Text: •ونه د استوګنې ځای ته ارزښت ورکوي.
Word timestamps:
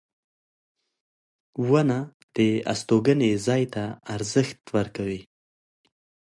•ونه 1.69 1.99
د 2.35 2.37
استوګنې 2.71 3.31
ځای 3.47 3.63
ته 3.73 3.83
ارزښت 4.15 4.59
ورکوي. 4.75 5.21